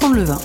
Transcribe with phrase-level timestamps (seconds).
[0.00, 0.38] apprendre le vin.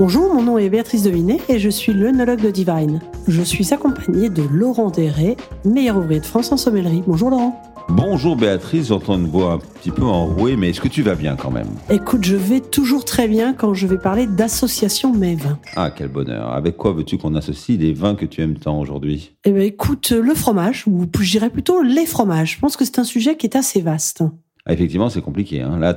[0.00, 3.00] Bonjour, mon nom est Béatrice Dominé et je suis l'œnologue de Divine.
[3.28, 7.04] Je suis accompagnée de Laurent Deret, meilleur ouvrier de France en sommellerie.
[7.06, 7.62] Bonjour Laurent.
[7.88, 11.36] Bonjour Béatrice, j'entends une voix un petit peu enrouée, mais est-ce que tu vas bien
[11.36, 11.68] quand même?
[11.88, 15.58] Écoute, je vais toujours très bien quand je vais parler d'association mes vins.
[15.76, 16.50] Ah, quel bonheur.
[16.52, 19.36] Avec quoi veux-tu qu'on associe les vins que tu aimes tant aujourd'hui?
[19.44, 22.54] Eh bien écoute, le fromage, ou je dirais plutôt les fromages.
[22.54, 24.24] Je pense que c'est un sujet qui est assez vaste.
[24.66, 25.60] Ah, effectivement, c'est compliqué.
[25.60, 25.78] Hein.
[25.78, 25.94] Là,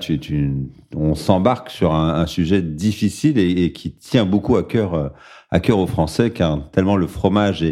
[0.96, 5.10] on s'embarque sur un, sujet difficile et, qui tient beaucoup à cœur, euh,
[5.52, 7.64] à cœur aux Français, car tellement le fromage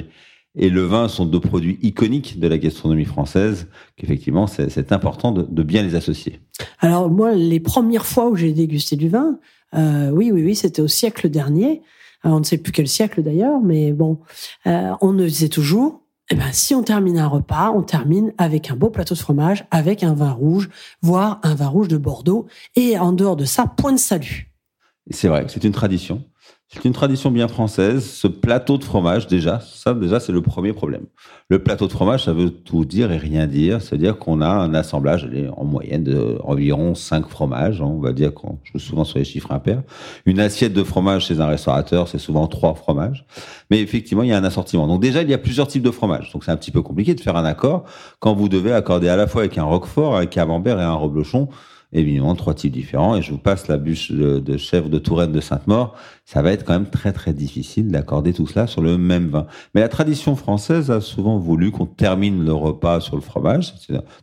[0.55, 3.67] et le vin sont deux produits iconiques de la gastronomie française,
[3.97, 6.39] qu'effectivement, c'est important de, bien les associer.
[6.79, 9.39] Alors moi, les premières fois où j'ai dégusté du vin,
[9.73, 11.81] euh, oui, oui, oui, c'était au siècle dernier.
[12.23, 14.19] Alors, on ne sait plus quel siècle d'ailleurs, mais bon,
[14.65, 18.71] euh, on ne disait toujours, eh ben, si on termine un repas, on termine avec
[18.71, 20.69] un beau plateau de fromage, avec un vin rouge,
[21.01, 24.51] voire un vin rouge de Bordeaux, et en dehors de ça, point de salut.
[25.11, 26.23] C'est vrai, c'est une tradition.
[26.75, 28.05] C'est une tradition bien française.
[28.05, 31.05] Ce plateau de fromage, déjà, ça, déjà, c'est le premier problème.
[31.49, 33.81] Le plateau de fromage, ça veut tout dire et rien dire.
[33.81, 37.81] C'est-à-dire qu'on a un assemblage, en moyenne, d'environ 5 fromages.
[37.81, 37.85] Hein.
[37.85, 39.83] On va dire qu'on joue souvent sur les chiffres impairs.
[40.25, 43.25] Une assiette de fromage chez un restaurateur, c'est souvent 3 fromages.
[43.71, 44.85] Mais effectivement, il y a un assortiment.
[44.85, 46.33] Donc déjà, il y a plusieurs types de fromages.
[46.33, 47.85] Donc c'est un petit peu compliqué de faire un accord
[48.19, 51.47] quand vous devez accorder à la fois avec un roquefort, un camembert et un reblochon
[51.95, 53.15] évidemment trois types différents.
[53.15, 55.95] Et je vous passe la bûche de, chèvre de Touraine de Sainte-Maure.
[56.25, 59.45] Ça va être quand même très très difficile d'accorder tout cela sur le même vin.
[59.73, 63.73] Mais la tradition française a souvent voulu qu'on termine le repas sur le fromage,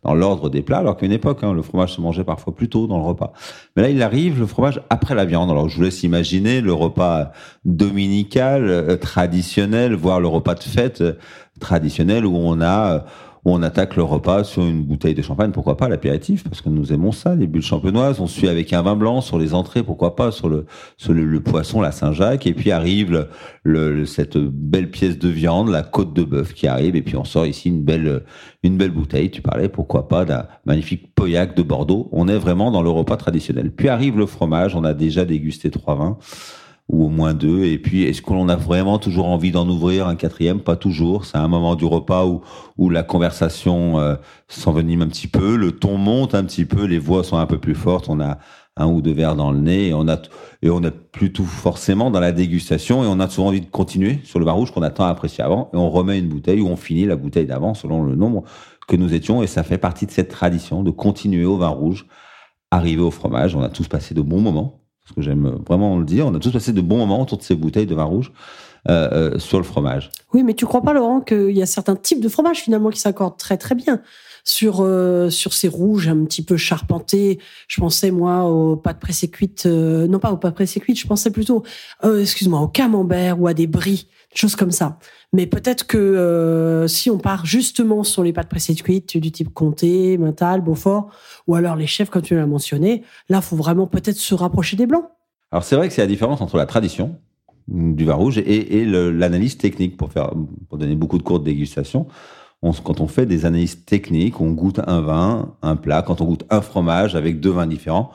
[0.02, 2.68] dans l'ordre des plats, alors qu'à une époque, hein, le fromage se mangeait parfois plus
[2.68, 3.32] tôt dans le repas.
[3.76, 5.50] Mais là, il arrive le fromage après la viande.
[5.50, 7.32] Alors je vous laisse imaginer le repas
[7.64, 11.12] dominical, euh, traditionnel, voire le repas de fête euh,
[11.60, 13.00] traditionnel où on a euh,
[13.44, 16.68] où on attaque le repas sur une bouteille de champagne, pourquoi pas l'apéritif, parce que
[16.68, 18.20] nous aimons ça, les bulles champenoises.
[18.20, 20.66] On suit avec un vin blanc sur les entrées, pourquoi pas sur le
[20.96, 23.28] sur le, poisson, la Saint-Jacques, et puis arrive
[23.64, 27.24] le, cette belle pièce de viande, la côte de bœuf qui arrive, et puis on
[27.24, 28.22] sort ici une belle
[28.62, 29.30] une belle bouteille.
[29.30, 32.08] Tu parlais, pourquoi pas d'un magnifique Pauillac de Bordeaux.
[32.12, 33.72] On est vraiment dans le repas traditionnel.
[33.72, 34.76] Puis arrive le fromage.
[34.76, 36.18] On a déjà dégusté trois vins
[36.92, 37.64] ou au moins deux.
[37.64, 40.60] Et puis, est-ce qu'on a vraiment toujours envie d'en ouvrir un quatrième?
[40.60, 41.24] Pas toujours.
[41.24, 42.42] C'est un moment du repas où,
[42.76, 44.14] où la conversation euh,
[44.48, 47.58] s'envenime un petit peu, le ton monte un petit peu, les voix sont un peu
[47.58, 48.08] plus fortes.
[48.08, 48.38] On a
[48.76, 50.18] un ou deux verres dans le nez et on a
[50.62, 54.20] et on a plutôt forcément dans la dégustation et on a souvent envie de continuer
[54.24, 56.68] sur le vin rouge qu'on a tant apprécié avant et on remet une bouteille ou
[56.68, 58.44] on finit la bouteille d'avant selon le nombre
[58.88, 62.06] que nous étions et ça fait partie de cette tradition de continuer au vin rouge,
[62.70, 63.54] arriver au fromage.
[63.54, 66.26] On a tous passé de bons moments parce que j'aime vraiment le dire.
[66.26, 68.32] On a tous passé de bons moments autour de ces bouteilles de vin rouge
[68.88, 70.10] euh, euh, sur le fromage.
[70.32, 73.00] Oui, mais tu crois pas, Laurent, qu'il y a certains types de fromage finalement qui
[73.00, 74.00] s'accordent très très bien
[74.44, 77.38] sur euh, sur ces rouges un petit peu charpentés.
[77.68, 81.30] Je pensais moi aux pâtes pressées cuites, non pas aux pâtes pressées cuites, je pensais
[81.30, 81.62] plutôt,
[82.02, 84.98] excuse-moi, au camembert ou à des brie, des choses comme ça.
[85.32, 90.18] Mais peut-être que si on part justement sur les pâtes pressées cuites du type Comté,
[90.18, 91.10] Mental, Beaufort,
[91.46, 94.86] ou alors les chefs comme tu l'as mentionné, là, faut vraiment peut-être se rapprocher des
[94.86, 95.06] blancs.
[95.50, 97.18] Alors c'est vrai que c'est la différence entre la tradition
[97.68, 100.32] du vin rouge et, l'analyse technique pour faire
[100.68, 102.06] pour donner beaucoup de cours de dégustation.
[102.84, 106.44] Quand on fait des analyses techniques, on goûte un vin, un plat, quand on goûte
[106.50, 108.10] un fromage avec deux vins différents,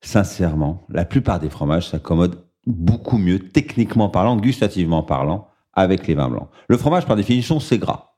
[0.00, 6.28] sincèrement, la plupart des fromages s'accommodent beaucoup mieux, techniquement parlant, gustativement parlant, avec les vins
[6.28, 6.48] blancs.
[6.68, 8.14] Le fromage, par définition, c'est gras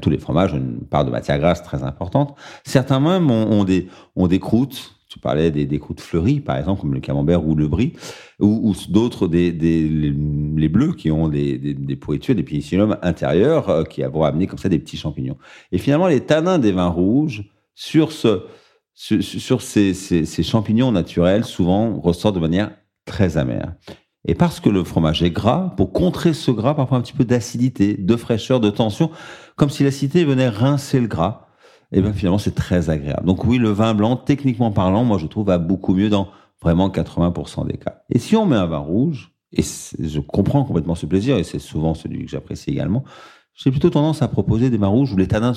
[0.00, 2.36] tous les fromages ont une part de matière grasse très importante.
[2.64, 4.96] Certains même ont, des, ont des croûtes.
[5.08, 7.92] Tu parlais des, croûtes fleuries, par exemple, comme le camembert ou le brie,
[8.40, 9.52] ou, d'autres, des
[10.62, 14.68] les, bleus qui ont des, des, des pénicilliums intérieurs euh, qui vont amener comme ça
[14.68, 15.36] des petits champignons.
[15.72, 18.44] Et finalement, les tanins des vins rouges, sur, ce,
[18.94, 22.70] sur, ces, ces, ces champignons naturels, souvent ressortent de manière
[23.06, 23.74] très amère.
[24.26, 27.24] Et parce que le fromage est gras, pour contrer ce gras, parfois un petit peu
[27.24, 29.10] d'acidité, de fraîcheur, de tension,
[29.56, 31.48] comme si l'acidité venait rincer le gras,
[31.90, 33.26] et bien finalement c'est très agréable.
[33.26, 36.28] Donc oui, le vin blanc, techniquement parlant, moi je trouve va beaucoup mieux dans
[36.62, 38.02] vraiment 80% des cas.
[38.10, 41.58] Et si on met un vin rouge, et je comprends complètement ce plaisir, et c'est
[41.58, 43.04] souvent celui que j'apprécie également,
[43.54, 45.52] j'ai plutôt tendance à proposer des vins rouges où les tanins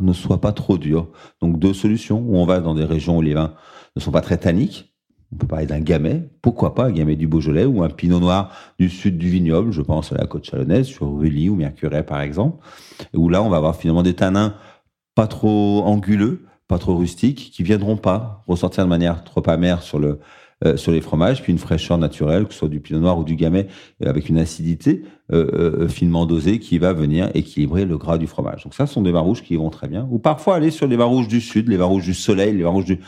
[0.00, 1.08] ne soient pas trop durs.
[1.40, 3.54] Donc deux solutions, où on va dans des régions où les vins
[3.96, 4.94] ne sont pas très tanniques,
[5.32, 8.52] on peut parler d'un gamay, pourquoi pas un gamay du Beaujolais ou un pinot noir
[8.78, 12.20] du sud du vignoble, je pense à la côte chalonnaise, sur Rully ou Mercuret par
[12.20, 12.64] exemple,
[13.14, 14.54] où là on va avoir finalement des tanins
[15.14, 19.98] pas trop anguleux, pas trop rustiques, qui viendront pas ressortir de manière trop amère sur
[19.98, 20.20] le,
[20.64, 23.24] euh, sur les fromages, puis une fraîcheur naturelle, que ce soit du pinot noir ou
[23.24, 23.66] du gamay,
[24.04, 25.02] euh, avec une acidité
[25.32, 28.64] euh, finement dosée qui va venir équilibrer le gras du fromage.
[28.64, 30.06] Donc ça, ce sont des vins rouges qui vont très bien.
[30.10, 32.62] Ou parfois aller sur les vins rouges du sud, les vins rouges du soleil, les
[32.62, 33.00] vins rouges du,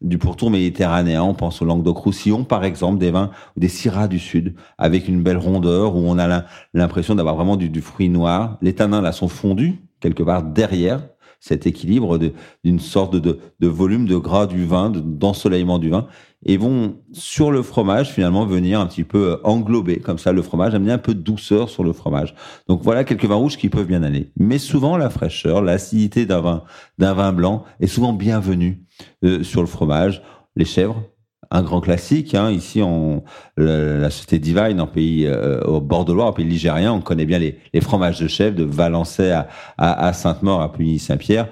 [0.00, 1.22] du pourtour méditerranéen.
[1.24, 5.38] On pense au Languedoc-Roussillon, par exemple, des vins, des syrahs du sud, avec une belle
[5.38, 8.56] rondeur, où on a l'impression d'avoir vraiment du, du fruit noir.
[8.62, 11.00] Les tanins, là, sont fondus, quelque part derrière
[11.40, 12.18] cet équilibre
[12.62, 16.06] d'une sorte de, de, volume de gras du vin, d'ensoleillement du vin,
[16.44, 20.42] et vont sur le fromage finalement venir un petit peu euh, englober comme ça le
[20.42, 22.34] fromage, amener un peu de douceur sur le fromage.
[22.68, 24.30] Donc voilà quelques vins rouges qui peuvent bien aller.
[24.36, 26.64] Mais souvent la fraîcheur, l'acidité d'un vin,
[26.98, 28.84] d'un vin blanc est souvent bienvenue
[29.24, 30.22] euh, sur le fromage.
[30.56, 31.04] Les chèvres,
[31.50, 32.34] un grand classique.
[32.34, 32.50] Hein.
[32.50, 33.22] Ici, on,
[33.56, 37.26] la, société Divine, en pays euh, au bord de Loire, en pays ligérien, on connaît
[37.26, 39.32] bien les, fromages de chèvre de Valençay
[39.78, 41.48] à, Sainte-Maure, à Puy-Saint-Pierre.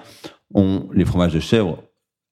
[0.55, 1.83] On, les fromages de chèvre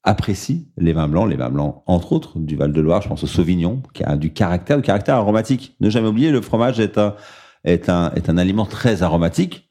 [0.04, 3.02] apprécient les vins blancs, les vins blancs entre autres du Val-de-Loire.
[3.02, 5.76] Je pense au Sauvignon, qui a du caractère, du caractère aromatique.
[5.80, 7.16] Ne jamais oublier, le fromage est un
[7.64, 9.66] est un est un aliment très aromatique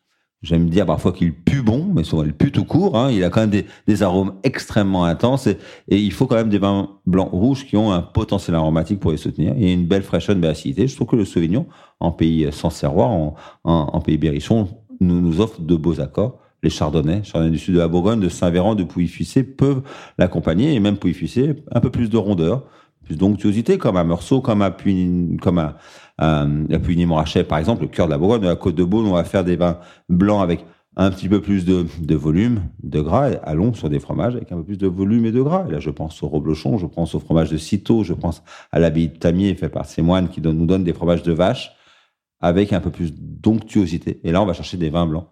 [0.46, 3.00] J'aime dire parfois qu'il pue bon, mais souvent il pue tout court.
[3.00, 3.12] Hein.
[3.12, 5.58] Il a quand même des, arômes extrêmement intenses et,
[5.90, 9.18] il faut quand même des vins blancs rouges qui ont un potentiel aromatique pour les
[9.18, 10.88] soutenir et une belle fraîcheur, belle acidité.
[10.88, 11.66] Je trouve que le Sauvignon,
[12.00, 13.10] en pays sans serroir,
[13.64, 14.68] en, pays berrichon,
[15.00, 16.40] nous, nous offre de beaux accords.
[16.62, 19.82] Les Chardonnays, Chardonnay du sud de la Bourgogne, de Saint-Véran, de Pouilly-Fuissé peuvent
[20.20, 22.66] l'accompagner et même Pouilly-Fuissé, un peu plus de rondeur,
[23.06, 25.78] plus d'onctuosité, comme à Meursault, comme à Puy, comme à,
[26.18, 29.24] la Puigny-Morachet, par exemple, le cœur de la Bourgogne, la Côte de Beaune, on va
[29.24, 29.80] faire des vins
[30.10, 30.66] blancs avec
[30.98, 34.52] un petit peu plus de, de volume, de gras, et allons sur des fromages avec
[34.52, 35.66] un peu plus de volume et de gras.
[35.68, 38.80] Et là, je pense au reblochon, je pense au fromage de Citeaux, je pense à
[38.80, 41.74] l'abbaye de Tamier, fait par ces moines qui nous donnent des fromages de vache
[42.40, 44.22] avec un peu plus d'onctuosité.
[44.24, 45.28] Et là, on va chercher des vins blancs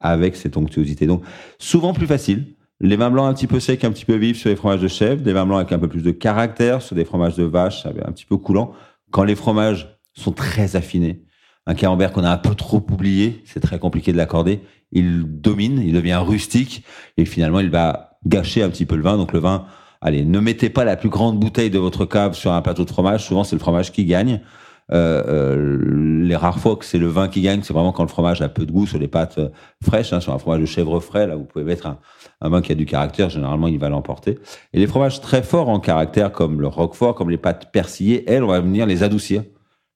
[0.00, 1.06] avec cette onctuosité.
[1.06, 1.22] Donc,
[1.58, 2.56] souvent plus facile.
[2.80, 4.88] Les vins blancs un petit peu secs, un petit peu vifs sur les fromages de
[4.88, 7.86] chèvre, des vins blancs avec un peu plus de caractère sur des fromages de vache,
[7.86, 8.72] un petit peu coulant.
[9.10, 11.24] Quand les fromages sont très affinés.
[11.66, 14.60] Un camembert qu'on a un peu trop oublié, c'est très compliqué de l'accorder.
[14.90, 16.84] Il domine, il devient rustique
[17.16, 19.16] et finalement il va gâcher un petit peu le vin.
[19.16, 19.66] Donc le vin,
[20.00, 22.90] allez, ne mettez pas la plus grande bouteille de votre cave sur un plateau de
[22.90, 23.24] fromage.
[23.24, 24.40] Souvent c'est le fromage qui gagne.
[24.90, 28.08] Euh, euh, les rares fois que c'est le vin qui gagne, c'est vraiment quand le
[28.08, 29.48] fromage a peu de goût sur les pâtes euh,
[29.82, 30.12] fraîches.
[30.12, 31.86] Hein, sur un fromage de chèvre frais, là, vous pouvez mettre
[32.40, 33.28] un, vin qui a du caractère.
[33.28, 34.38] Généralement, il va l'emporter.
[34.72, 38.44] Et les fromages très forts en caractère, comme le roquefort, comme les pâtes persillées, elles,
[38.44, 39.42] on va venir les adoucir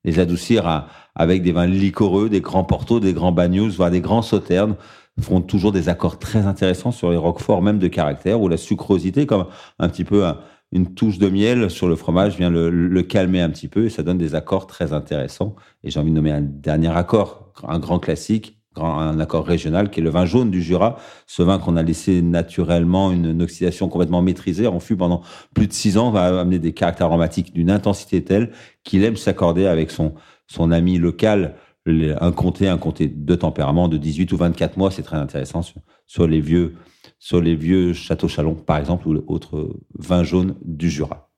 [0.04, 4.22] les adoucir avec des vins liquoreux, des grands portos, des grands bagnous, voire des grands
[4.22, 4.74] sauternes
[5.20, 9.26] font toujours des accords très intéressants sur les roqueforts, même de caractère, où la sucrosité,
[9.26, 9.46] comme
[9.78, 10.24] un petit peu
[10.72, 14.02] une touche de miel sur le fromage, vient le, calmer un petit peu et ça
[14.02, 15.54] donne des accords très intéressants.
[15.84, 20.00] Et j'ai envie de nommer un dernier accord, un grand classique, un accord régional qui
[20.00, 20.96] est le vin jaune du Jura,
[21.26, 24.66] ce vin qu'on a laissé naturellement une, oxydation complètement maîtrisée.
[24.66, 25.22] En fût pendant
[25.54, 28.50] plus de six ans, va amener des caractères aromatiques d'une intensité telle
[28.82, 30.14] qu'il aime s'accorder avec son,
[30.70, 31.54] ami local,
[31.86, 35.62] un comté, un comté de tempérament de 18 ou 24 mois, c'est très intéressant
[36.06, 36.76] sur, les vieux,
[37.22, 41.30] sur les vieux châteaux Chalon, par exemple, ou autres vins jaunes du Jura.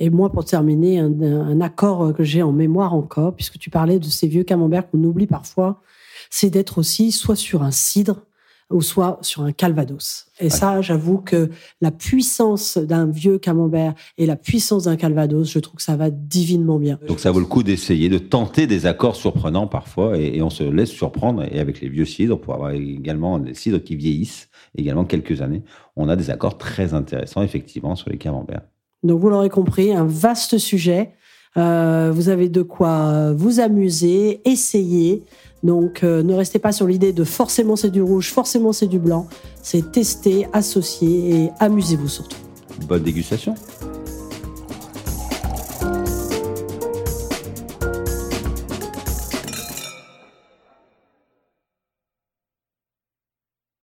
[0.00, 4.00] Et moi, pour terminer, un, un accord que j'ai en mémoire encore, puisque tu parlais
[4.00, 5.80] de ces vieux camemberts qu'on oublie parfois,
[6.28, 8.26] c'est d'être aussi soit sur un cidre
[8.70, 10.26] ou soit sur un calvados.
[10.40, 11.50] Et ça, j'avoue que
[11.80, 16.10] la puissance d'un vieux camembert et la puissance d'un calvados, je trouve que ça va
[16.10, 16.98] divinement bien.
[17.08, 20.62] Donc ça vaut le coup d'essayer, de tenter des accords surprenants parfois, et, on se
[20.64, 21.44] laisse surprendre.
[21.50, 25.62] Et avec les vieux cidres, pour avoir également des cidres qui vieillissent, également quelques années,
[25.96, 28.62] on a des accords très intéressants, effectivement, sur les camemberts.
[29.02, 31.12] Donc vous l'aurez compris, un vaste sujet.
[31.56, 35.24] Euh, vous avez de quoi vous amuser, essayer.
[35.62, 38.98] Donc euh, ne restez pas sur l'idée de forcément c'est du rouge, forcément c'est du
[38.98, 39.26] blanc.
[39.62, 42.36] C'est tester, associer et amusez-vous surtout.
[42.86, 43.54] Bonne dégustation.